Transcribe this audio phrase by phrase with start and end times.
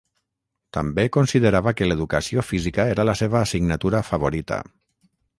[0.75, 4.59] També considerava que l'Educació física era la seva assignatura favorita.